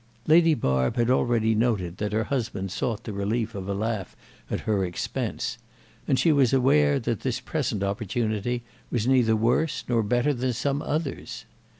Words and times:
Lady 0.25 0.55
Barb 0.55 0.95
had 0.95 1.11
already 1.11 1.53
noted 1.53 1.97
that 1.97 2.11
her 2.11 2.23
husband 2.23 2.71
sought 2.71 3.03
the 3.03 3.13
relief 3.13 3.53
of 3.53 3.69
a 3.69 3.73
laugh 3.75 4.15
at 4.49 4.61
her 4.61 4.83
expense, 4.83 5.59
and 6.07 6.17
she 6.17 6.31
was 6.31 6.53
aware 6.53 6.99
that 6.99 7.19
this 7.19 7.39
present 7.39 7.83
opportunity 7.83 8.63
was 8.89 9.05
neither 9.05 9.35
worse 9.35 9.83
nor 9.87 10.01
better 10.01 10.33
than 10.33 10.53
some 10.53 10.81
others. 10.81 11.45